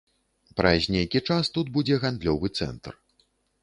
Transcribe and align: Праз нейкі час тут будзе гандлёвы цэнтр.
Праз 0.61 0.87
нейкі 0.95 1.23
час 1.29 1.53
тут 1.59 1.71
будзе 1.79 2.03
гандлёвы 2.07 2.47
цэнтр. 2.61 2.93